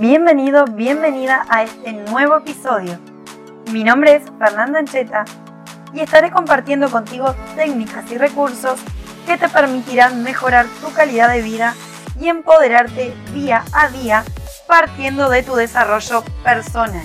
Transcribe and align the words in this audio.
Bienvenido, 0.00 0.64
bienvenida 0.64 1.44
a 1.48 1.64
este 1.64 1.92
nuevo 1.92 2.36
episodio. 2.36 3.00
Mi 3.72 3.82
nombre 3.82 4.14
es 4.14 4.22
Fernanda 4.38 4.78
Ancheta 4.78 5.24
y 5.92 5.98
estaré 5.98 6.30
compartiendo 6.30 6.88
contigo 6.88 7.34
técnicas 7.56 8.08
y 8.12 8.16
recursos 8.16 8.80
que 9.26 9.36
te 9.36 9.48
permitirán 9.48 10.22
mejorar 10.22 10.66
tu 10.80 10.94
calidad 10.94 11.32
de 11.32 11.42
vida 11.42 11.74
y 12.20 12.28
empoderarte 12.28 13.12
día 13.34 13.64
a 13.72 13.88
día 13.88 14.22
partiendo 14.68 15.28
de 15.30 15.42
tu 15.42 15.56
desarrollo 15.56 16.22
personal. 16.44 17.04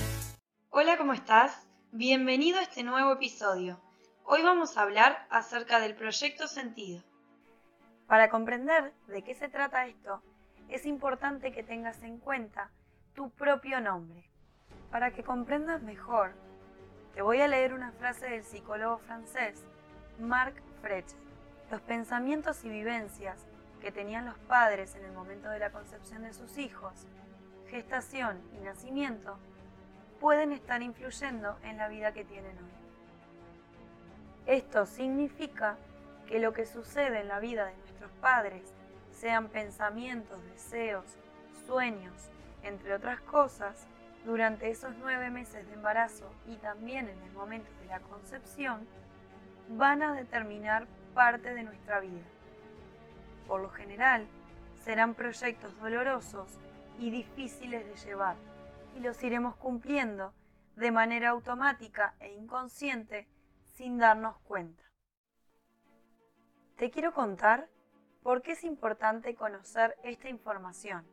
Hola, 0.70 0.96
¿cómo 0.96 1.14
estás? 1.14 1.66
Bienvenido 1.92 2.60
a 2.60 2.62
este 2.62 2.84
nuevo 2.84 3.14
episodio. 3.14 3.82
Hoy 4.24 4.44
vamos 4.44 4.78
a 4.78 4.84
hablar 4.84 5.26
acerca 5.32 5.80
del 5.80 5.96
proyecto 5.96 6.48
sentido. 6.48 7.02
Para 8.06 8.30
comprender 8.30 8.94
de 9.08 9.24
qué 9.24 9.34
se 9.34 9.50
trata 9.50 9.88
esto, 9.88 10.22
es 10.70 10.86
importante 10.86 11.52
que 11.52 11.64
tengas 11.64 12.04
en 12.04 12.20
cuenta 12.20 12.70
tu 13.14 13.30
propio 13.30 13.80
nombre. 13.80 14.24
Para 14.92 15.12
que 15.12 15.24
comprendas 15.24 15.82
mejor, 15.82 16.34
te 17.14 17.22
voy 17.22 17.42
a 17.42 17.48
leer 17.48 17.74
una 17.74 17.92
frase 17.92 18.28
del 18.28 18.44
psicólogo 18.44 18.98
francés 19.00 19.64
Marc 20.20 20.56
Frech. 20.82 21.06
Los 21.72 21.82
pensamientos 21.82 22.64
y 22.64 22.70
vivencias 22.70 23.46
que 23.82 23.92
tenían 23.92 24.26
los 24.26 24.38
padres 24.38 24.96
en 24.96 25.06
el 25.06 25.12
momento 25.12 25.50
de 25.50 25.60
la 25.60 25.72
concepción 25.72 26.24
de 26.24 26.34
sus 26.34 26.58
hijos, 26.58 26.94
gestación 27.70 28.42
y 28.54 28.64
nacimiento, 28.64 29.38
pueden 30.20 30.52
estar 30.52 30.82
influyendo 30.82 31.58
en 31.64 31.78
la 31.78 31.88
vida 31.88 32.14
que 32.14 32.24
tienen 32.24 32.58
hoy. 32.58 32.72
Esto 34.46 34.86
significa 34.86 35.78
que 36.28 36.40
lo 36.40 36.54
que 36.54 36.66
sucede 36.66 37.22
en 37.22 37.28
la 37.28 37.40
vida 37.40 37.66
de 37.66 37.78
nuestros 37.78 38.12
padres, 38.22 38.74
sean 39.12 39.50
pensamientos, 39.50 40.44
deseos, 40.46 41.06
sueños, 41.66 42.30
entre 42.64 42.94
otras 42.94 43.20
cosas, 43.22 43.88
durante 44.26 44.70
esos 44.70 44.96
nueve 45.00 45.30
meses 45.30 45.68
de 45.68 45.74
embarazo 45.74 46.32
y 46.48 46.56
también 46.58 47.10
en 47.10 47.22
el 47.22 47.32
momento 47.34 47.70
de 47.82 47.88
la 47.88 48.00
concepción, 48.00 48.88
van 49.70 50.02
a 50.02 50.14
determinar 50.14 50.88
parte 51.14 51.54
de 51.54 51.64
nuestra 51.64 52.00
vida. 52.00 52.24
Por 53.48 53.62
lo 53.62 53.70
general, 53.70 54.28
serán 54.84 55.14
proyectos 55.14 55.78
dolorosos 55.80 56.60
y 57.00 57.10
difíciles 57.10 57.86
de 57.86 57.96
llevar, 58.08 58.36
y 58.96 59.00
los 59.00 59.22
iremos 59.24 59.56
cumpliendo 59.56 60.34
de 60.76 60.92
manera 60.92 61.30
automática 61.30 62.16
e 62.20 62.34
inconsciente 62.34 63.28
sin 63.76 63.98
darnos 63.98 64.38
cuenta. 64.40 64.84
Te 66.78 66.90
quiero 66.90 67.14
contar 67.14 67.68
por 68.24 68.42
qué 68.42 68.54
es 68.54 68.64
importante 68.64 69.36
conocer 69.36 69.96
esta 70.04 70.30
información 70.30 71.06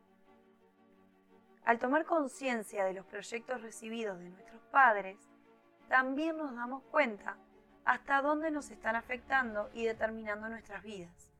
al 1.65 1.79
tomar 1.79 2.05
conciencia 2.05 2.85
de 2.85 2.93
los 2.93 3.05
proyectos 3.05 3.61
recibidos 3.61 4.19
de 4.19 4.29
nuestros 4.29 4.61
padres, 4.71 5.17
también 5.87 6.37
nos 6.37 6.55
damos 6.55 6.83
cuenta 6.83 7.37
hasta 7.85 8.21
dónde 8.21 8.51
nos 8.51 8.71
están 8.71 8.95
afectando 8.95 9.69
y 9.73 9.85
determinando 9.85 10.49
nuestras 10.49 10.83
vidas. 10.83 11.31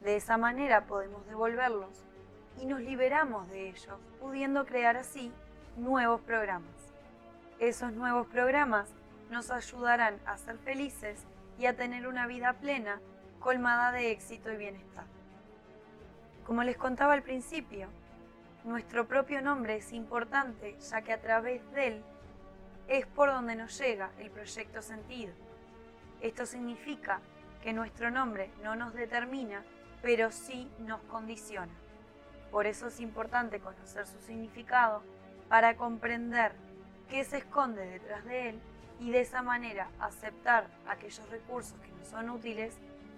De 0.00 0.16
esa 0.16 0.36
manera 0.36 0.86
podemos 0.86 1.26
devolverlos 1.26 2.04
y 2.60 2.66
nos 2.66 2.80
liberamos 2.80 3.48
de 3.48 3.68
ellos, 3.68 3.98
pudiendo 4.20 4.64
crear 4.64 4.96
así 4.96 5.32
nuevos 5.76 6.20
programas. 6.20 6.92
Esos 7.58 7.92
nuevos 7.92 8.26
programas 8.28 8.94
nos 9.30 9.50
ayudarán 9.50 10.18
a 10.26 10.36
ser 10.38 10.58
felices 10.58 11.24
y 11.58 11.66
a 11.66 11.76
tener 11.76 12.06
una 12.06 12.26
vida 12.26 12.52
plena, 12.54 13.00
colmada 13.40 13.92
de 13.92 14.10
éxito 14.10 14.52
y 14.52 14.56
bienestar. 14.56 15.04
Como 16.46 16.62
les 16.62 16.76
contaba 16.76 17.12
al 17.12 17.22
principio, 17.22 17.88
nuestro 18.64 19.06
propio 19.06 19.40
nombre 19.40 19.76
es 19.76 19.92
importante 19.92 20.76
ya 20.80 21.02
que 21.02 21.12
a 21.12 21.20
través 21.20 21.62
de 21.72 21.86
él 21.86 22.02
es 22.88 23.06
por 23.06 23.30
donde 23.30 23.54
nos 23.54 23.78
llega 23.78 24.10
el 24.18 24.30
proyecto 24.30 24.82
sentido. 24.82 25.32
Esto 26.20 26.46
significa 26.46 27.20
que 27.62 27.72
nuestro 27.72 28.10
nombre 28.10 28.50
no 28.62 28.76
nos 28.76 28.94
determina, 28.94 29.62
pero 30.02 30.30
sí 30.30 30.70
nos 30.80 31.00
condiciona. 31.02 31.72
Por 32.50 32.66
eso 32.66 32.88
es 32.88 33.00
importante 33.00 33.60
conocer 33.60 34.06
su 34.06 34.18
significado 34.20 35.02
para 35.48 35.76
comprender 35.76 36.52
qué 37.08 37.24
se 37.24 37.38
esconde 37.38 37.86
detrás 37.86 38.24
de 38.24 38.50
él 38.50 38.60
y 39.00 39.10
de 39.10 39.20
esa 39.20 39.42
manera 39.42 39.90
aceptar 40.00 40.66
aquellos 40.88 41.28
recursos 41.30 41.78
que 41.80 41.92
nos 41.92 42.08
son 42.08 42.30
útiles 42.30 42.76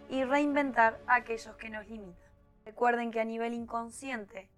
y 0.08 0.24
reinventar 0.24 0.98
aquellos 1.06 1.56
que 1.56 1.70
nos 1.70 1.88
limitan. 1.88 2.30
Recuerden 2.64 3.10
que 3.10 3.20
a 3.20 3.24
nivel 3.24 3.54
inconsciente 3.54 4.48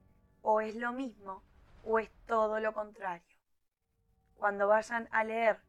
o 0.43 0.61
es 0.61 0.75
lo 0.77 0.93
mismo 0.93 1.43
o 1.85 1.99
es 1.99 2.11
todo 2.27 2.61
lo 2.61 2.73
contrario. 2.73 3.37
Cuando 4.37 4.69
vayan 4.69 5.09
a 5.13 5.25
leer 5.25 5.61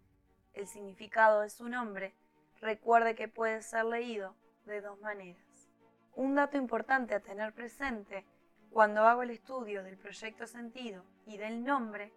el 0.54 0.68
significado 0.68 1.42
de 1.42 1.50
su 1.50 1.70
nombre, 1.70 2.16
recuerde 2.60 3.16
que 3.16 3.28
puede 3.28 3.62
ser 3.62 3.86
leído 3.86 4.36
de 4.66 4.82
dos 4.82 5.00
maneras. 5.02 5.44
Un 6.16 6.36
dato 6.36 6.58
importante 6.58 7.16
a 7.16 7.20
tener 7.20 7.54
presente 7.54 8.26
cuando 8.72 9.08
hago 9.08 9.24
el 9.24 9.32
estudio 9.32 9.84
del 9.84 9.98
proyecto 9.98 10.48
sentido 10.48 11.04
y 11.26 11.38
del 11.38 11.64
nombre 11.64 12.12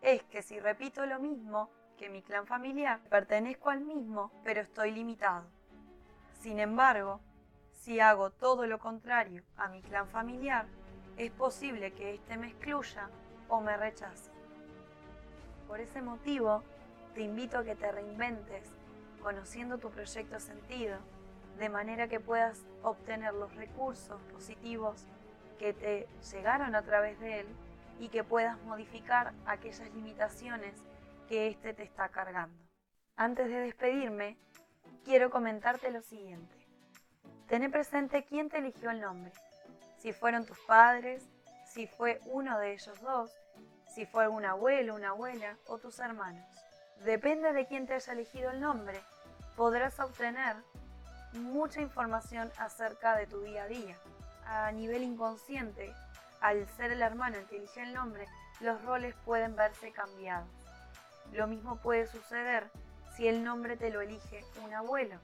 es 0.00 0.22
que 0.24 0.42
si 0.42 0.58
repito 0.58 1.06
lo 1.06 1.18
mismo 1.20 1.70
que 1.96 2.08
mi 2.08 2.22
clan 2.22 2.46
familiar, 2.46 3.00
pertenezco 3.08 3.70
al 3.70 3.80
mismo, 3.80 4.32
pero 4.42 4.60
estoy 4.60 4.90
limitado. 4.90 5.46
Sin 6.40 6.58
embargo, 6.58 7.20
si 7.72 8.00
hago 8.00 8.30
todo 8.30 8.66
lo 8.66 8.78
contrario 8.78 9.44
a 9.56 9.68
mi 9.68 9.82
clan 9.82 10.08
familiar, 10.08 10.66
es 11.16 11.30
posible 11.32 11.92
que 11.92 12.14
éste 12.14 12.36
me 12.36 12.48
excluya 12.48 13.08
o 13.48 13.60
me 13.60 13.76
rechace. 13.76 14.30
Por 15.68 15.80
ese 15.80 16.02
motivo, 16.02 16.62
te 17.14 17.22
invito 17.22 17.58
a 17.58 17.64
que 17.64 17.76
te 17.76 17.90
reinventes 17.90 18.68
conociendo 19.22 19.78
tu 19.78 19.90
proyecto 19.90 20.40
sentido, 20.40 20.98
de 21.58 21.68
manera 21.68 22.08
que 22.08 22.18
puedas 22.18 22.64
obtener 22.82 23.34
los 23.34 23.54
recursos 23.54 24.20
positivos 24.32 25.04
que 25.58 25.72
te 25.72 26.08
llegaron 26.32 26.74
a 26.74 26.82
través 26.82 27.20
de 27.20 27.40
él 27.40 27.46
y 28.00 28.08
que 28.08 28.24
puedas 28.24 28.60
modificar 28.64 29.32
aquellas 29.46 29.92
limitaciones 29.94 30.74
que 31.28 31.48
éste 31.48 31.72
te 31.72 31.84
está 31.84 32.08
cargando. 32.08 32.58
Antes 33.16 33.48
de 33.48 33.60
despedirme, 33.60 34.38
quiero 35.04 35.30
comentarte 35.30 35.90
lo 35.90 36.02
siguiente. 36.02 36.56
Ten 37.46 37.70
presente 37.70 38.24
quién 38.24 38.48
te 38.48 38.58
eligió 38.58 38.90
el 38.90 39.00
nombre 39.00 39.32
si 40.02 40.12
fueron 40.12 40.44
tus 40.44 40.58
padres, 40.66 41.22
si 41.64 41.86
fue 41.86 42.20
uno 42.24 42.58
de 42.58 42.72
ellos 42.72 43.00
dos, 43.02 43.30
si 43.94 44.04
fue 44.04 44.26
un 44.26 44.44
abuelo, 44.44 44.96
una 44.96 45.10
abuela 45.10 45.56
o 45.68 45.78
tus 45.78 46.00
hermanos. 46.00 46.44
Depende 47.04 47.52
de 47.52 47.68
quién 47.68 47.86
te 47.86 47.94
haya 47.94 48.12
elegido 48.12 48.50
el 48.50 48.60
nombre, 48.60 49.00
podrás 49.56 50.00
obtener 50.00 50.56
mucha 51.34 51.80
información 51.80 52.50
acerca 52.58 53.14
de 53.14 53.28
tu 53.28 53.42
día 53.42 53.62
a 53.62 53.68
día. 53.68 53.96
A 54.44 54.72
nivel 54.72 55.04
inconsciente, 55.04 55.94
al 56.40 56.66
ser 56.76 56.90
el 56.90 57.00
hermano 57.00 57.38
el 57.38 57.46
que 57.46 57.58
elige 57.58 57.84
el 57.84 57.94
nombre, 57.94 58.26
los 58.58 58.84
roles 58.84 59.14
pueden 59.24 59.54
verse 59.54 59.92
cambiados. 59.92 60.50
Lo 61.30 61.46
mismo 61.46 61.76
puede 61.76 62.08
suceder 62.08 62.68
si 63.16 63.28
el 63.28 63.44
nombre 63.44 63.76
te 63.76 63.90
lo 63.90 64.00
elige 64.00 64.44
un 64.64 64.74
abuelo. 64.74 65.20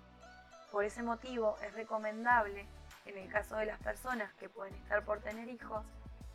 Por 0.70 0.84
ese 0.84 1.02
motivo 1.02 1.56
es 1.66 1.74
recomendable 1.74 2.68
en 3.08 3.18
el 3.18 3.30
caso 3.30 3.56
de 3.56 3.66
las 3.66 3.80
personas 3.80 4.32
que 4.34 4.48
pueden 4.48 4.74
estar 4.74 5.04
por 5.04 5.20
tener 5.20 5.48
hijos, 5.48 5.84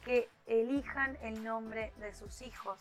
que 0.03 0.29
elijan 0.47 1.17
el 1.21 1.43
nombre 1.43 1.93
de 1.97 2.13
sus 2.13 2.41
hijos 2.41 2.79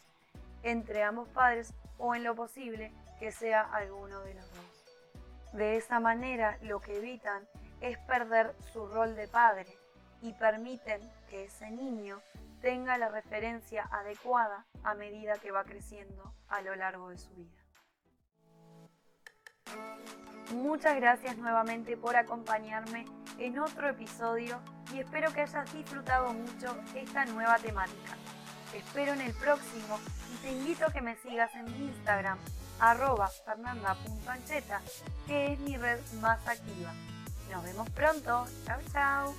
entre 0.62 1.02
ambos 1.02 1.28
padres 1.28 1.74
o 1.98 2.14
en 2.14 2.24
lo 2.24 2.34
posible 2.34 2.92
que 3.18 3.32
sea 3.32 3.62
alguno 3.62 4.20
de 4.20 4.34
los 4.34 4.50
dos. 4.50 5.52
De 5.52 5.76
esa 5.76 6.00
manera 6.00 6.58
lo 6.62 6.80
que 6.80 6.96
evitan 6.96 7.46
es 7.80 7.98
perder 7.98 8.54
su 8.72 8.86
rol 8.86 9.14
de 9.14 9.28
padre 9.28 9.66
y 10.22 10.32
permiten 10.32 11.00
que 11.28 11.44
ese 11.44 11.70
niño 11.70 12.20
tenga 12.60 12.96
la 12.96 13.08
referencia 13.08 13.88
adecuada 13.90 14.64
a 14.84 14.94
medida 14.94 15.38
que 15.38 15.50
va 15.50 15.64
creciendo 15.64 16.32
a 16.48 16.62
lo 16.62 16.74
largo 16.76 17.10
de 17.10 17.18
su 17.18 17.30
vida. 17.34 17.62
Muchas 20.54 20.96
gracias 20.96 21.36
nuevamente 21.38 21.96
por 21.96 22.16
acompañarme 22.16 23.06
en 23.38 23.58
otro 23.58 23.88
episodio 23.88 24.58
y 24.92 25.00
espero 25.00 25.32
que 25.32 25.42
hayas 25.42 25.72
disfrutado 25.72 26.32
mucho 26.32 26.76
esta 26.94 27.24
nueva 27.26 27.58
temática. 27.58 28.16
espero 28.74 29.12
en 29.12 29.20
el 29.20 29.34
próximo 29.34 29.98
y 30.32 30.36
te 30.42 30.52
invito 30.52 30.86
a 30.86 30.92
que 30.92 31.02
me 31.02 31.16
sigas 31.16 31.54
en 31.54 31.66
Instagram 31.68 32.38
arroba 32.78 33.30
que 35.26 35.52
es 35.52 35.60
mi 35.60 35.76
red 35.76 36.00
más 36.20 36.46
activa. 36.48 36.92
Nos 37.50 37.64
vemos 37.64 37.88
pronto. 37.90 38.46
Chao, 38.64 38.80
chao. 38.92 39.34